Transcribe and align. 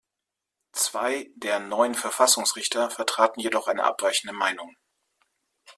Zwei 0.71 1.29
der 1.35 1.59
neun 1.59 1.93
Verfassungsrichter 1.93 2.89
vertraten 2.89 3.39
jedoch 3.39 3.67
eine 3.67 3.83
abweichende 3.83 4.33
Meinung. 4.33 4.75